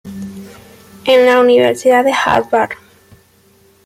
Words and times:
En 1.05 1.27
la 1.27 1.39
Universidad 1.39 2.03
de 2.03 2.11
Harvard. 2.11 2.71